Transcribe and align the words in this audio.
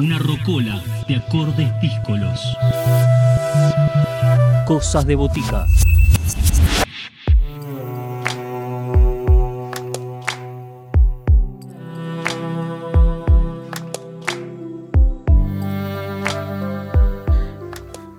Una 0.00 0.18
rocola 0.18 0.82
de 1.06 1.14
acordes 1.14 1.70
díscolos. 1.80 2.56
Cosas 4.66 5.06
de 5.06 5.14
botica. 5.14 5.66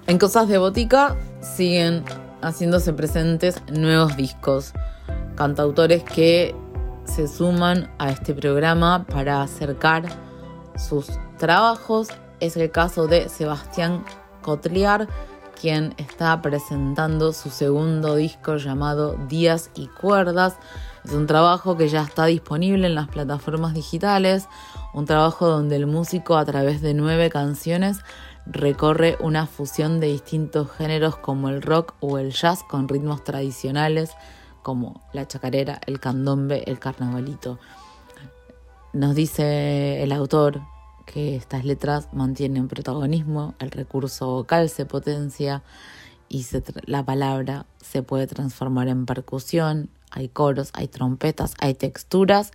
En 0.07 0.17
Cosas 0.17 0.47
de 0.47 0.57
Botica 0.57 1.17
siguen 1.41 2.05
haciéndose 2.41 2.93
presentes 2.93 3.61
nuevos 3.69 4.15
discos, 4.15 4.71
cantautores 5.35 6.03
que 6.03 6.55
se 7.03 7.27
suman 7.27 7.91
a 7.97 8.11
este 8.11 8.33
programa 8.33 9.05
para 9.05 9.41
acercar 9.41 10.03
sus 10.77 11.09
trabajos. 11.37 12.09
Es 12.39 12.57
el 12.57 12.71
caso 12.71 13.07
de 13.07 13.29
Sebastián 13.29 14.03
Cotliar, 14.41 15.07
quien 15.59 15.93
está 15.97 16.41
presentando 16.41 17.33
su 17.33 17.49
segundo 17.49 18.15
disco 18.15 18.57
llamado 18.57 19.13
Días 19.27 19.71
y 19.75 19.87
Cuerdas. 19.87 20.57
Es 21.03 21.11
un 21.11 21.27
trabajo 21.27 21.77
que 21.77 21.87
ya 21.87 22.03
está 22.03 22.25
disponible 22.25 22.87
en 22.87 22.95
las 22.95 23.07
plataformas 23.07 23.73
digitales, 23.73 24.47
un 24.93 25.05
trabajo 25.05 25.47
donde 25.47 25.75
el 25.75 25.87
músico 25.87 26.37
a 26.37 26.45
través 26.45 26.81
de 26.81 26.93
nueve 26.93 27.29
canciones 27.29 27.99
recorre 28.45 29.17
una 29.19 29.47
fusión 29.47 29.99
de 29.99 30.07
distintos 30.07 30.71
géneros 30.71 31.17
como 31.17 31.49
el 31.49 31.61
rock 31.61 31.95
o 31.99 32.17
el 32.17 32.31
jazz 32.31 32.63
con 32.63 32.87
ritmos 32.87 33.23
tradicionales 33.23 34.11
como 34.61 35.01
la 35.13 35.27
chacarera, 35.27 35.79
el 35.85 35.99
candombe, 35.99 36.63
el 36.65 36.79
carnavalito. 36.79 37.59
Nos 38.93 39.13
dice 39.13 40.01
el 40.01 40.11
autor 40.11 40.61
que 41.05 41.35
estas 41.35 41.65
letras 41.65 42.09
mantienen 42.11 42.67
protagonismo, 42.67 43.55
el 43.59 43.71
recurso 43.71 44.27
vocal 44.27 44.69
se 44.69 44.85
potencia 44.85 45.63
y 46.29 46.45
la 46.85 47.05
palabra 47.05 47.65
se 47.81 48.03
puede 48.03 48.27
transformar 48.27 48.87
en 48.87 49.05
percusión, 49.05 49.89
hay 50.11 50.29
coros, 50.29 50.71
hay 50.73 50.87
trompetas, 50.87 51.53
hay 51.59 51.75
texturas 51.75 52.51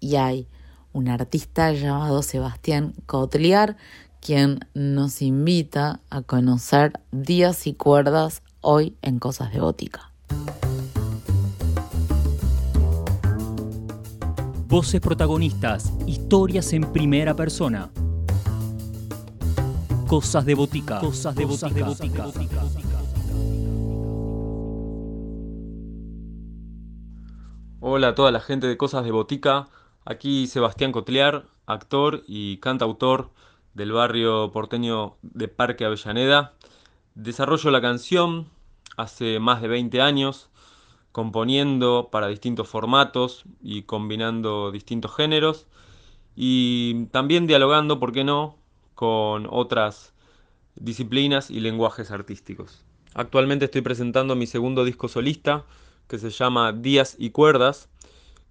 y 0.00 0.16
hay 0.16 0.46
un 0.92 1.08
artista 1.08 1.72
llamado 1.72 2.22
Sebastián 2.22 2.94
Cotliar 3.06 3.76
quien 4.20 4.60
nos 4.74 5.22
invita 5.22 6.00
a 6.10 6.22
conocer 6.22 7.00
días 7.10 7.66
y 7.66 7.74
cuerdas 7.74 8.42
hoy 8.60 8.94
en 9.02 9.18
Cosas 9.18 9.52
de 9.52 9.60
Bótica. 9.60 10.10
Voces 14.70 15.00
protagonistas, 15.00 15.92
historias 16.06 16.72
en 16.72 16.92
primera 16.92 17.34
persona. 17.34 17.90
Cosas 20.06 20.46
de 20.46 20.54
botica. 20.54 21.00
Cosas 21.00 21.34
de 21.34 21.44
botica. 21.44 22.28
Hola 27.80 28.08
a 28.08 28.14
toda 28.14 28.30
la 28.30 28.38
gente 28.38 28.68
de 28.68 28.76
Cosas 28.76 29.02
de 29.02 29.10
Botica. 29.10 29.66
Aquí 30.04 30.46
Sebastián 30.46 30.92
Cotlear, 30.92 31.46
actor 31.66 32.22
y 32.28 32.58
cantautor 32.58 33.30
del 33.74 33.90
barrio 33.90 34.52
porteño 34.52 35.16
de 35.22 35.48
Parque 35.48 35.84
Avellaneda. 35.84 36.54
Desarrollo 37.16 37.72
la 37.72 37.80
canción 37.80 38.46
hace 38.96 39.40
más 39.40 39.62
de 39.62 39.66
20 39.66 40.00
años 40.00 40.49
componiendo 41.12 42.08
para 42.10 42.28
distintos 42.28 42.68
formatos 42.68 43.44
y 43.62 43.82
combinando 43.82 44.70
distintos 44.70 45.14
géneros 45.14 45.66
y 46.36 47.06
también 47.06 47.46
dialogando, 47.46 47.98
¿por 47.98 48.12
qué 48.12 48.24
no?, 48.24 48.56
con 48.94 49.46
otras 49.50 50.12
disciplinas 50.76 51.50
y 51.50 51.60
lenguajes 51.60 52.10
artísticos. 52.10 52.84
Actualmente 53.14 53.64
estoy 53.64 53.80
presentando 53.80 54.36
mi 54.36 54.46
segundo 54.46 54.84
disco 54.84 55.08
solista 55.08 55.64
que 56.06 56.18
se 56.18 56.30
llama 56.30 56.72
Días 56.72 57.16
y 57.18 57.30
Cuerdas, 57.30 57.88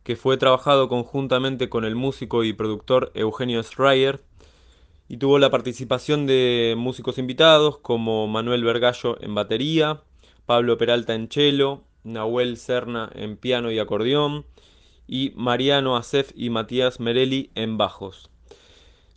que 0.04 0.16
fue 0.16 0.38
trabajado 0.38 0.90
conjuntamente 0.90 1.70
con 1.70 1.86
el 1.86 1.96
músico 1.96 2.44
y 2.44 2.54
productor 2.54 3.12
Eugenio 3.14 3.62
Schreier 3.64 4.24
y 5.08 5.18
tuvo 5.18 5.40
la 5.40 5.50
participación 5.50 6.26
de 6.26 6.76
músicos 6.78 7.18
invitados 7.18 7.78
como 7.80 8.28
Manuel 8.28 8.64
Vergallo 8.64 9.22
en 9.22 9.36
batería, 9.36 10.02
Pablo 10.46 10.78
Peralta 10.78 11.16
en 11.16 11.30
cello, 11.30 11.82
Nahuel 12.04 12.58
Serna 12.58 13.10
en 13.14 13.38
piano 13.38 13.72
y 13.72 13.80
acordeón 13.80 14.46
y 15.08 15.34
Mariano 15.36 15.98
Acef 15.98 16.32
y 16.36 16.50
Matías 16.50 17.00
Merelli 17.00 17.52
en 17.56 17.78
bajos. 17.78 18.30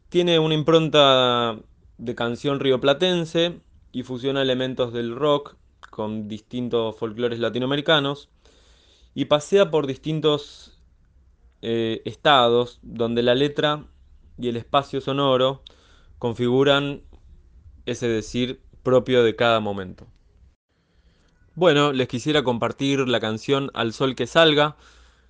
Tiene 0.09 0.38
una 0.38 0.54
impronta 0.54 1.59
de 1.98 2.15
canción 2.15 2.60
rioplatense 2.60 3.60
y 3.93 4.03
fusiona 4.03 4.43
elementos 4.43 4.93
del 4.93 5.15
rock 5.15 5.56
con 5.91 6.28
distintos 6.28 6.97
folclores 6.97 7.38
latinoamericanos 7.38 8.31
y 9.14 9.26
pasea 9.26 9.70
por 9.70 9.87
distintos 9.87 10.81
eh, 11.60 12.03
estados 12.04 12.78
donde 12.82 13.22
la 13.22 13.34
letra 13.34 13.84
y 14.38 14.49
el 14.49 14.56
espacio 14.56 15.00
sonoro 15.00 15.62
configuran 16.19 17.03
ese 17.87 18.09
decir 18.09 18.60
propio 18.82 19.22
de 19.22 19.37
cada 19.37 19.60
momento. 19.60 20.06
Bueno, 21.55 21.93
les 21.93 22.09
quisiera 22.09 22.43
compartir 22.43 23.01
la 23.09 23.21
canción 23.21 23.71
Al 23.75 23.93
Sol 23.93 24.15
que 24.15 24.27
Salga, 24.27 24.77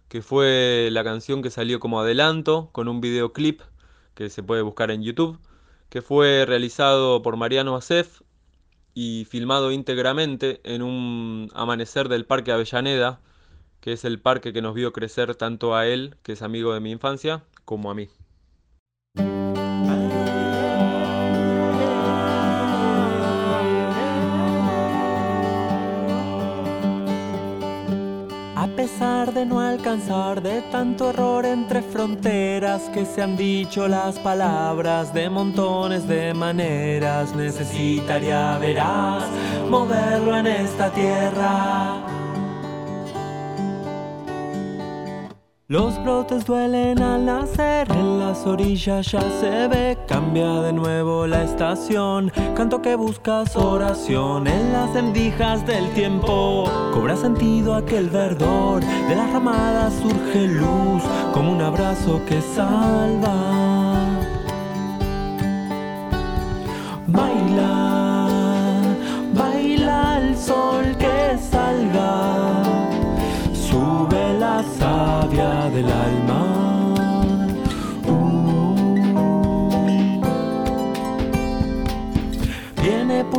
que 0.09 0.22
fue 0.22 0.88
la 0.93 1.03
canción 1.03 1.43
que 1.43 1.50
salió 1.50 1.81
como 1.81 2.00
adelanto 2.00 2.71
con 2.71 2.87
un 2.87 3.00
videoclip 3.00 3.60
que 4.15 4.31
se 4.31 4.44
puede 4.44 4.62
buscar 4.62 4.93
en 4.93 5.03
YouTube, 5.03 5.41
que 5.88 6.00
fue 6.00 6.44
realizado 6.47 7.22
por 7.22 7.37
Mariano 7.37 7.75
Acef 7.75 8.22
y 8.94 9.27
filmado 9.28 9.72
íntegramente 9.72 10.61
en 10.62 10.82
un 10.82 11.50
amanecer 11.55 12.09
del 12.09 12.25
Parque 12.25 12.53
Avellaneda, 12.53 13.21
que 13.81 13.93
es 13.94 14.05
el 14.05 14.21
parque 14.21 14.53
que 14.53 14.62
nos 14.62 14.75
vio 14.75 14.93
crecer 14.93 15.34
tanto 15.34 15.75
a 15.75 15.88
él, 15.88 16.16
que 16.22 16.32
es 16.32 16.43
amigo 16.43 16.72
de 16.72 16.81
mi 16.81 16.93
infancia, 16.93 17.43
como 17.65 17.91
a 17.91 17.94
mí. 17.97 18.09
De 29.02 29.44
no 29.44 29.60
alcanzar 29.60 30.40
de 30.42 30.62
tanto 30.70 31.10
error 31.10 31.44
entre 31.44 31.82
fronteras 31.82 32.82
que 32.94 33.04
se 33.04 33.20
han 33.20 33.36
dicho 33.36 33.88
las 33.88 34.16
palabras 34.20 35.12
de 35.12 35.28
montones 35.28 36.06
de 36.06 36.32
maneras, 36.32 37.34
necesitaría, 37.34 38.58
verás, 38.58 39.24
moverlo 39.68 40.36
en 40.36 40.46
esta 40.46 40.88
tierra. 40.92 42.12
Los 45.72 45.97
brotes 46.05 46.44
duelen 46.44 47.00
al 47.00 47.25
nacer, 47.25 47.91
en 47.93 48.19
las 48.19 48.47
orillas 48.47 49.10
ya 49.10 49.22
se 49.41 49.69
ve, 49.69 49.97
cambia 50.06 50.60
de 50.60 50.71
nuevo 50.71 51.27
la 51.27 51.44
estación, 51.44 52.31
canto 52.55 52.83
que 52.83 52.94
buscas 52.94 53.56
oración, 53.56 54.47
en 54.49 54.71
las 54.75 54.94
endijas 54.94 55.66
del 55.66 55.88
tiempo, 55.94 56.71
cobra 56.93 57.16
sentido 57.16 57.75
aquel 57.75 58.11
verdor, 58.11 58.82
de 58.84 59.16
las 59.16 59.32
ramadas 59.32 59.94
surge 59.94 60.47
luz, 60.47 61.03
como 61.32 61.53
un 61.53 61.62
abrazo 61.62 62.21
que 62.28 62.43
salva. 62.43 63.62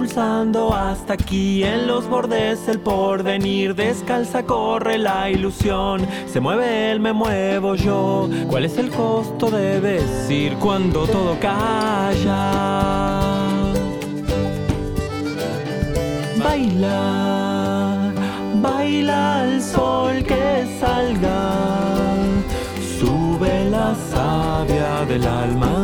Pulsando 0.04 0.74
hasta 0.74 1.14
aquí 1.14 1.64
en 1.64 1.88
los 1.88 2.10
bordes 2.10 2.68
el 2.68 2.82
porvenir. 2.82 3.74
Descalza 3.74 4.44
corre 4.44 4.98
la 4.98 5.30
ilusión. 5.30 6.06
Se 6.28 6.42
mueve 6.42 6.92
él, 6.92 7.00
me 7.00 7.14
muevo 7.14 7.76
yo. 7.76 8.28
¿Cuál 8.50 8.66
es 8.66 8.78
el 8.78 8.90
costo 8.90 9.50
de 9.50 9.80
decir 9.80 10.58
cuando 10.60 11.08
todo 11.08 11.40
calla? 11.40 12.52
Baila 16.44 18.12
baila 18.56 19.46
el 19.46 19.62
sol 19.62 20.22
que 20.26 20.66
salga, 20.82 22.18
sube 23.00 23.70
la 23.70 23.96
savia 24.12 25.06
del 25.08 25.26
alma. 25.26 25.83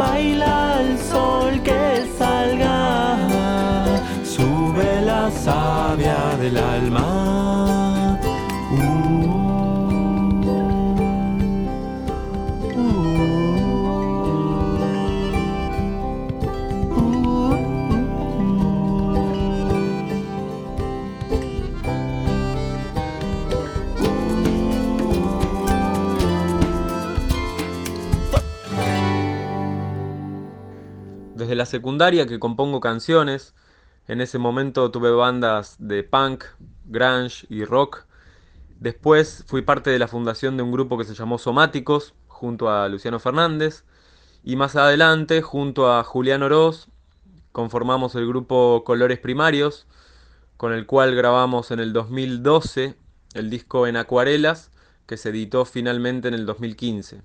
Baila, 0.00 0.80
el 0.80 0.98
sol 0.98 1.62
que 1.62 2.06
salga, 2.16 3.18
sube 4.24 5.02
la 5.02 5.30
savia 5.30 6.38
del 6.40 6.56
alma. 6.56 7.39
La 31.60 31.66
secundaria 31.66 32.26
que 32.26 32.38
compongo 32.38 32.80
canciones. 32.80 33.54
En 34.08 34.22
ese 34.22 34.38
momento 34.38 34.90
tuve 34.90 35.10
bandas 35.10 35.76
de 35.78 36.02
punk, 36.02 36.44
grunge 36.86 37.46
y 37.50 37.66
rock. 37.66 38.06
Después 38.78 39.44
fui 39.46 39.60
parte 39.60 39.90
de 39.90 39.98
la 39.98 40.08
fundación 40.08 40.56
de 40.56 40.62
un 40.62 40.72
grupo 40.72 40.96
que 40.96 41.04
se 41.04 41.12
llamó 41.12 41.36
Somáticos, 41.36 42.14
junto 42.28 42.70
a 42.70 42.88
Luciano 42.88 43.18
Fernández. 43.18 43.84
Y 44.42 44.56
más 44.56 44.74
adelante, 44.74 45.42
junto 45.42 45.92
a 45.92 46.02
Julián 46.02 46.42
Oroz, 46.42 46.88
conformamos 47.52 48.14
el 48.14 48.26
grupo 48.26 48.82
Colores 48.82 49.18
Primarios, 49.18 49.86
con 50.56 50.72
el 50.72 50.86
cual 50.86 51.14
grabamos 51.14 51.70
en 51.72 51.80
el 51.80 51.92
2012 51.92 52.96
el 53.34 53.50
disco 53.50 53.86
En 53.86 53.98
Acuarelas, 53.98 54.70
que 55.04 55.18
se 55.18 55.28
editó 55.28 55.66
finalmente 55.66 56.28
en 56.28 56.32
el 56.32 56.46
2015. 56.46 57.20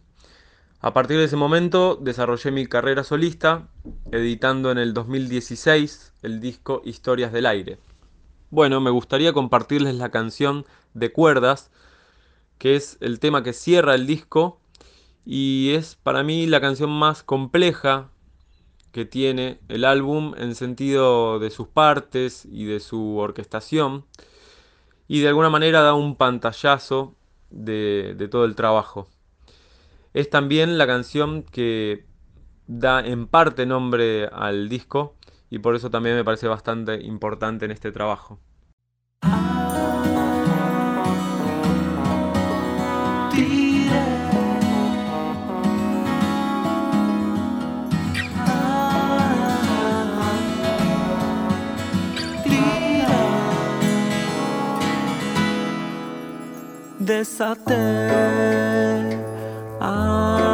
A 0.86 0.94
partir 0.94 1.18
de 1.18 1.24
ese 1.24 1.36
momento 1.36 1.98
desarrollé 2.00 2.52
mi 2.52 2.68
carrera 2.68 3.04
solista, 3.04 3.70
editando 4.12 4.70
en 4.70 4.78
el 4.78 4.94
2016 4.94 6.14
el 6.22 6.40
disco 6.40 6.84
Historias 6.86 7.34
del 7.34 7.48
Aire. 7.48 7.80
Bueno, 8.52 8.80
me 8.82 8.92
gustaría 8.92 9.34
compartirles 9.34 9.96
la 9.96 10.12
canción 10.12 10.64
de 10.94 11.12
cuerdas, 11.12 11.72
que 12.60 12.76
es 12.76 13.00
el 13.02 13.20
tema 13.20 13.42
que 13.42 13.54
cierra 13.54 13.96
el 13.96 14.06
disco 14.06 14.60
y 15.26 15.72
es 15.74 15.96
para 15.96 16.22
mí 16.22 16.46
la 16.46 16.62
canción 16.62 16.92
más 16.92 17.24
compleja 17.24 18.12
que 18.92 19.06
tiene 19.06 19.60
el 19.70 19.86
álbum 19.86 20.36
en 20.38 20.54
sentido 20.54 21.40
de 21.40 21.50
sus 21.50 21.68
partes 21.68 22.46
y 22.46 22.66
de 22.66 22.80
su 22.80 23.18
orquestación 23.18 24.06
y 25.08 25.22
de 25.22 25.30
alguna 25.30 25.50
manera 25.50 25.82
da 25.82 25.96
un 25.96 26.16
pantallazo 26.16 27.16
de, 27.50 28.28
todo 28.30 28.46
el 28.46 28.54
trabajo. 28.54 29.08
Es 30.16 30.30
también 30.30 30.78
la 30.78 30.88
canción 30.88 31.44
que 31.44 32.06
da 32.68 33.02
en 33.06 33.28
parte 33.28 33.66
nombre 33.66 34.28
al 34.32 34.70
disco 34.70 35.18
y 35.50 35.60
por 35.60 35.76
eso 35.76 35.90
también 35.90 36.16
me 36.16 36.24
parece 36.24 36.48
bastante 36.48 37.04
importante 37.04 37.66
en 37.66 37.72
este 37.72 37.92
trabajo. 37.92 38.40
啊。 59.86 60.45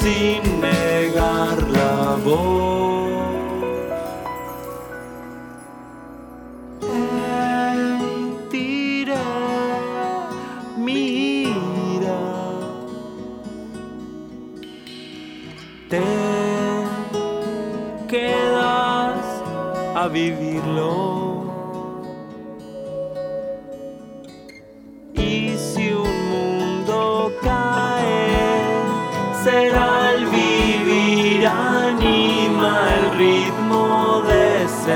Sin 0.00 0.53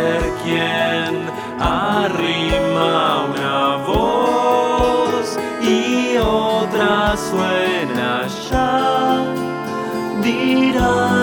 ser 0.09 0.33
quien 0.43 1.15
arrima 1.61 3.25
una 3.31 3.77
voz 3.87 5.39
y 5.63 6.17
otra 6.17 7.17
suena 7.17 8.27
ya. 8.51 9.25
Dirán 10.23 11.18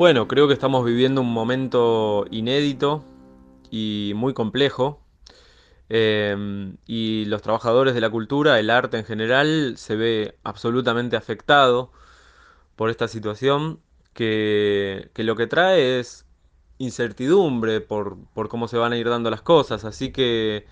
Bueno, 0.00 0.26
creo 0.28 0.48
que 0.48 0.54
estamos 0.54 0.82
viviendo 0.82 1.20
un 1.20 1.30
momento 1.30 2.24
inédito 2.30 3.04
y 3.70 4.14
muy 4.16 4.32
complejo. 4.32 4.98
Em, 5.90 6.78
y 6.86 7.26
los 7.26 7.42
trabajadores 7.42 7.92
de 7.94 8.00
la 8.00 8.08
cultura, 8.08 8.58
el 8.58 8.70
arte 8.70 8.96
en 8.96 9.04
general, 9.04 9.74
se 9.76 9.96
ve 9.96 10.38
absolutamente 10.42 11.16
afectado 11.16 11.92
por 12.76 12.88
esta 12.88 13.08
situación 13.08 13.80
que, 14.14 15.10
lo 15.16 15.36
que 15.36 15.46
trae 15.46 16.00
es 16.00 16.24
incertidumbre 16.78 17.82
por, 17.82 18.16
por 18.32 18.48
cómo 18.48 18.68
se 18.68 18.78
van 18.78 18.94
a 18.94 18.96
ir 18.96 19.06
dando 19.06 19.28
las 19.30 19.42
cosas. 19.42 19.84
Así 19.84 20.12
que 20.12 20.64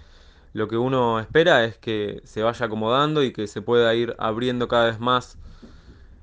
lo 0.54 0.68
que 0.68 0.78
uno 0.78 1.20
espera 1.20 1.64
es 1.66 1.76
que 1.76 2.23
se 2.25 2.42
vaya 2.42 2.64
acomodando 2.64 3.23
y 3.23 3.35
que 3.35 3.47
se 3.47 3.61
pueda 3.61 3.94
ir 3.94 4.16
abriendo 4.18 4.68
cada 4.68 4.87
vez 4.87 5.00
más 5.00 5.37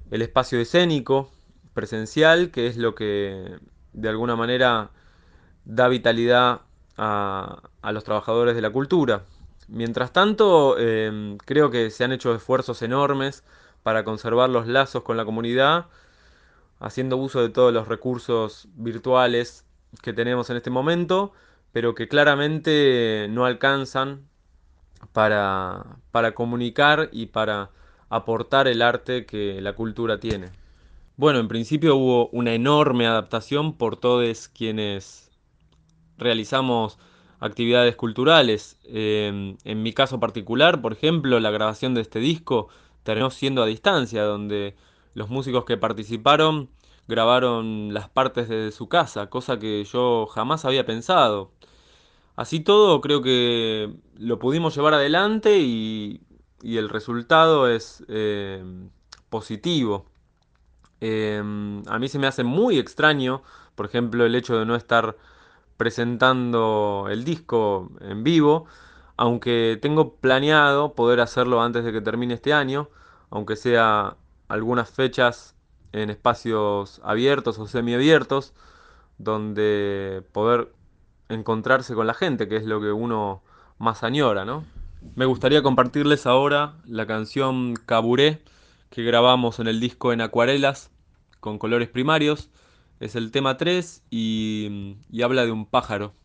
el 0.09 0.23
espacio 0.23 0.59
escénico, 0.59 1.29
presencial, 1.75 2.49
que 2.49 2.65
es 2.65 2.77
lo 2.77 2.95
que 2.95 3.59
de 3.93 4.09
alguna 4.09 4.35
manera 4.35 4.89
da 5.65 5.87
vitalidad 5.87 6.61
a, 6.97 7.61
los 7.91 8.03
trabajadores 8.03 8.55
de 8.55 8.61
la 8.61 8.71
cultura. 8.71 9.25
Mientras 9.67 10.11
tanto, 10.13 10.77
em, 10.79 11.37
creo 11.37 11.69
que 11.69 11.91
se 11.91 12.03
han 12.03 12.11
hecho 12.11 12.33
esfuerzos 12.33 12.81
enormes 12.81 13.43
para 13.83 14.03
conservar 14.03 14.49
los 14.49 14.67
lazos 14.67 15.03
con 15.03 15.17
la 15.17 15.25
comunidad, 15.25 15.87
haciendo 16.79 17.17
uso 17.17 17.41
de 17.41 17.49
todos 17.49 17.73
los 17.73 17.87
recursos 17.87 18.67
virtuales 18.75 19.65
que 20.01 20.13
tenemos 20.13 20.49
en 20.49 20.57
este 20.57 20.69
momento, 20.69 21.33
pero 21.71 21.95
que 21.95 22.07
claramente 22.07 23.27
no 23.29 23.45
alcanzan 23.45 24.27
para, 25.13 25.97
para 26.11 26.33
comunicar 26.33 27.09
y 27.11 27.27
para 27.27 27.71
aportar 28.09 28.67
el 28.67 28.81
arte 28.81 29.25
que 29.25 29.61
la 29.61 29.73
cultura 29.73 30.19
tiene. 30.19 30.49
Bueno, 31.17 31.39
en 31.39 31.47
principio 31.47 31.95
hubo 31.95 32.27
una 32.29 32.53
enorme 32.53 33.07
adaptación 33.07 33.73
por 33.77 33.95
todos 33.95 34.49
quienes 34.49 35.31
realizamos 36.17 36.99
actividades 37.39 37.95
culturales. 37.95 38.77
Em, 38.83 39.57
en 39.63 39.83
mi 39.83 39.93
caso 39.93 40.19
particular, 40.19 40.81
por 40.81 40.93
ejemplo, 40.93 41.39
la 41.39 41.51
grabación 41.51 41.93
de 41.93 42.01
este 42.01 42.19
disco 42.19 42.67
terminó 43.03 43.29
siendo 43.31 43.63
a 43.63 43.65
distancia, 43.65 44.23
donde 44.23 44.75
los 45.13 45.29
músicos 45.29 45.65
que 45.65 45.77
participaron 45.77 46.69
grabaron 47.07 47.93
las 47.93 48.09
partes 48.09 48.49
de 48.49 48.71
su 48.71 48.89
casa, 48.89 49.29
cosa 49.29 49.59
que 49.59 49.83
yo 49.85 50.25
jamás 50.27 50.65
había 50.65 50.85
pensado. 50.85 51.51
Así 52.35 52.59
todo, 52.61 53.01
creo 53.01 53.21
que 53.21 53.93
lo 54.17 54.39
pudimos 54.39 54.75
llevar 54.75 54.93
adelante 54.95 55.59
y, 55.59 56.21
el 56.63 56.89
resultado 56.89 57.69
es 57.69 58.03
em, 58.09 58.89
positivo. 59.29 60.07
Em, 61.07 61.83
a 61.87 61.99
mí 61.99 62.07
se 62.07 62.17
me 62.17 62.25
hace 62.25 62.43
muy 62.43 62.79
extraño, 62.79 63.43
por 63.75 63.85
ejemplo, 63.85 64.25
el 64.25 64.33
hecho 64.33 64.57
de 64.57 64.65
no 64.65 64.75
estar 64.75 65.15
presentando 65.77 67.07
el 67.11 67.23
disco 67.23 67.91
en 68.01 68.23
vivo, 68.23 68.65
aunque 69.15 69.77
tengo 69.81 70.15
planeado 70.15 70.95
poder 70.95 71.19
hacerlo 71.19 71.61
antes 71.61 71.83
de 71.83 71.91
que 71.91 72.01
termine 72.01 72.33
este 72.33 72.53
año, 72.53 72.89
aunque 73.29 73.55
sea 73.55 74.17
algunas 74.47 74.89
fechas 74.89 75.55
en 75.91 76.09
espacios 76.09 77.01
abiertos 77.03 77.59
o 77.59 77.67
semiabiertos, 77.67 78.53
donde 79.19 80.23
poder 80.31 80.71
encontrarse 81.29 81.93
con 81.93 82.07
la 82.07 82.15
gente, 82.15 82.47
que 82.47 82.57
es 82.57 82.65
lo 82.65 82.81
que 82.81 82.91
uno 82.91 83.43
más 83.77 84.03
añora, 84.03 84.43
¿no? 84.43 84.63
Me 85.15 85.25
gustaría 85.25 85.61
compartirles 85.61 86.25
ahora 86.25 86.73
la 86.85 87.05
canción 87.05 87.75
Caburé 87.85 88.41
que 88.89 89.03
grabamos 89.03 89.59
en 89.59 89.67
el 89.67 89.79
disco 89.79 90.13
en 90.13 90.21
acuarelas 90.21 90.89
con 91.45 91.59
colores 91.59 91.89
primarios. 91.89 92.49
Es 92.99 93.15
el 93.15 93.29
tema 93.29 93.55
3 93.55 94.03
y, 94.09 94.97
y 95.11 95.21
habla 95.21 95.45
de 95.45 95.51
un 95.51 95.67
pájaro. 95.67 96.15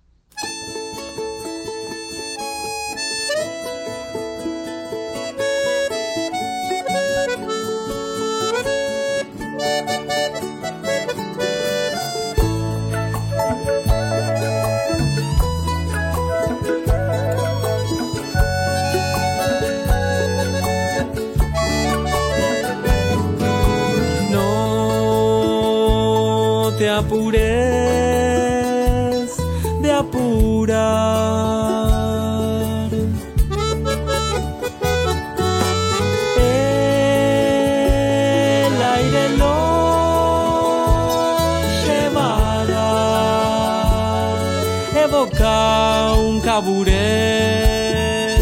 Evoca 45.10 46.14
un 46.14 46.40
caburé. 46.40 48.36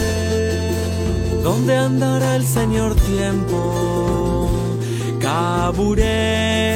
¿Dónde 1.42 1.76
andará 1.76 2.36
el 2.36 2.46
señor 2.46 2.94
tiempo? 2.94 4.50
Caburé 5.18 6.68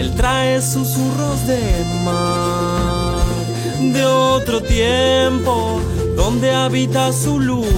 él 0.00 0.14
trae 0.14 0.62
susurros 0.62 1.46
de 1.46 1.60
mar, 2.06 3.22
de 3.92 4.02
otro 4.02 4.62
tiempo, 4.62 5.78
donde 6.16 6.50
habita 6.52 7.12
su 7.12 7.38
lugar. 7.38 7.68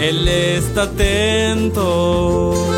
Él 0.00 0.26
está 0.26 0.84
atento. 0.84 2.71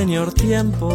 Señor 0.00 0.32
tiempo. 0.32 0.88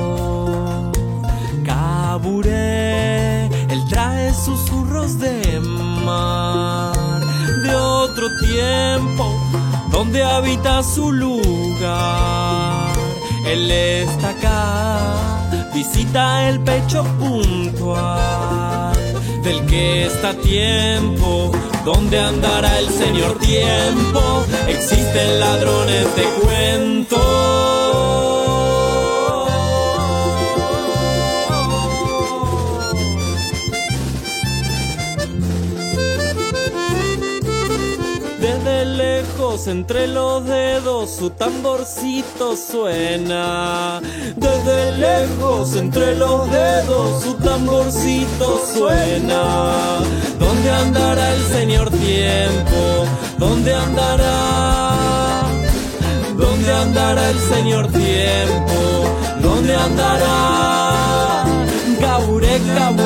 Caburé, 1.63 3.45
él 3.73 3.81
trae 3.87 4.33
susurros 4.33 5.19
de 5.19 5.59
mar, 5.59 7.21
de 7.61 7.75
otro 7.75 8.25
tiempo, 8.39 9.23
donde 9.91 10.23
habita 10.23 10.81
su 10.81 11.11
lugar. 11.11 12.95
Él 13.45 13.69
está 13.69 14.29
acá, 14.29 15.69
visita 15.71 16.49
el 16.49 16.59
pecho 16.61 17.03
puntual 17.19 18.95
del 19.43 19.59
que 19.67 20.07
está 20.07 20.33
tiempo. 20.33 21.51
¿Dónde 21.85 22.19
andará 22.19 22.79
el 22.79 22.89
señor 22.89 23.37
tiempo? 23.37 24.21
Existen 24.67 25.39
ladrones 25.39 26.07
de 26.15 26.23
cuentos. 26.41 27.74
Entre 39.55 40.07
los 40.07 40.45
dedos 40.45 41.09
su 41.11 41.29
tamborcito 41.29 42.57
suena. 42.57 44.01
Desde 44.35 44.97
lejos 44.97 45.75
entre 45.77 46.15
los 46.15 46.51
dedos 46.51 47.23
su 47.23 47.33
tamborcito 47.35 48.61
suena. 48.73 50.01
¿Dónde 50.37 50.69
andará 50.69 51.33
el 51.33 51.41
señor 51.45 51.89
tiempo? 51.89 53.05
¿Dónde 53.37 53.73
andará? 53.73 55.43
¿Dónde 56.37 56.73
andará 56.73 57.29
el 57.29 57.39
señor 57.39 57.87
tiempo? 57.87 59.05
¿Dónde 59.41 59.73
andará? 59.73 61.45
Caburé, 62.01 62.59
caburé. 62.75 63.04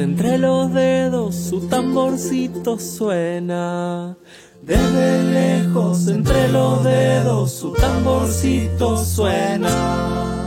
Entre 0.00 0.38
los 0.38 0.72
dedos 0.72 1.34
su 1.34 1.68
tamborcito 1.68 2.78
suena. 2.78 4.16
Desde 4.62 5.22
lejos 5.22 6.08
entre 6.08 6.50
los 6.52 6.84
dedos 6.84 7.52
su 7.52 7.72
tamborcito 7.72 8.96
suena. 8.96 10.38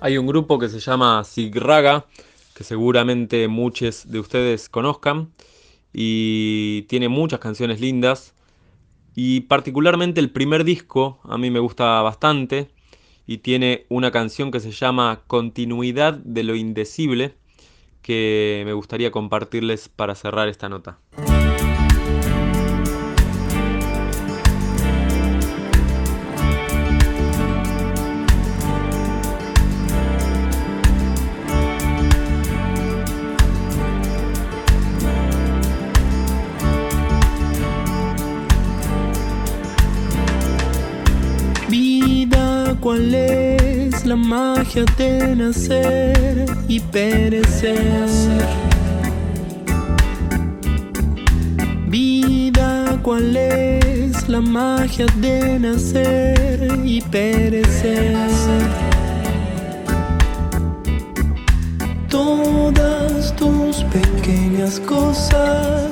Hay 0.00 0.16
un 0.16 0.26
grupo 0.26 0.58
que 0.58 0.68
se 0.68 0.80
llama 0.80 1.22
Sigraga, 1.24 2.06
que 2.54 2.64
seguramente 2.64 3.46
muchos 3.48 4.10
de 4.10 4.18
ustedes 4.18 4.68
conozcan, 4.68 5.32
y 5.92 6.82
tiene 6.82 7.08
muchas 7.08 7.40
canciones 7.40 7.80
lindas. 7.80 8.34
Y 9.14 9.42
particularmente 9.42 10.20
el 10.20 10.30
primer 10.30 10.64
disco 10.64 11.20
a 11.24 11.36
mí 11.36 11.50
me 11.50 11.58
gusta 11.58 12.00
bastante 12.02 12.70
y 13.26 13.38
tiene 13.38 13.86
una 13.88 14.10
canción 14.10 14.50
que 14.50 14.60
se 14.60 14.72
llama 14.72 15.22
Continuidad 15.26 16.14
de 16.14 16.42
lo 16.42 16.54
Indecible, 16.54 17.36
que 18.02 18.62
me 18.66 18.72
gustaría 18.72 19.10
compartirles 19.10 19.88
para 19.88 20.14
cerrar 20.14 20.48
esta 20.48 20.68
nota. 20.68 20.98
la 44.10 44.16
magia 44.16 44.84
de 44.98 45.36
nacer 45.36 46.44
y 46.66 46.80
perecer. 46.80 48.18
Vida, 51.86 52.98
¿cuál 53.04 53.36
es 53.36 54.28
la 54.28 54.40
magia 54.40 55.06
de 55.18 55.60
nacer 55.60 56.76
y 56.84 57.00
perecer? 57.02 58.16
Todas 62.08 63.36
tus 63.36 63.76
pequeñas 63.94 64.80
cosas 64.80 65.89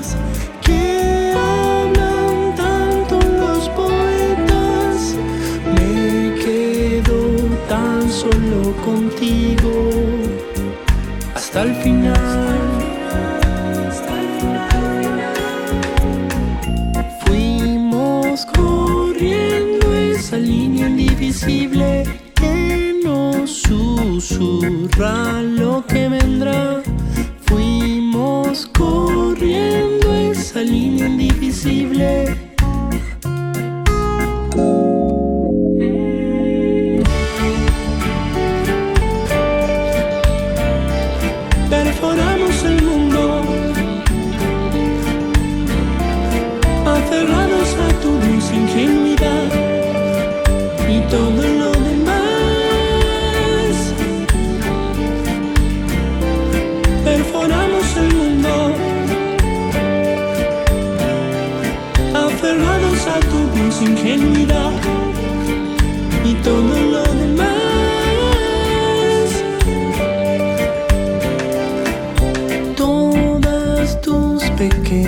begin. 74.59 75.08